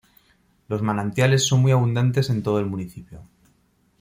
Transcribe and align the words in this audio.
Los 0.67 0.81
manantiales 0.81 1.45
son 1.45 1.61
muy 1.61 1.71
abundantes 1.73 2.31
en 2.31 2.41
todo 2.41 2.57
el 2.59 2.65
municipio. 2.65 3.19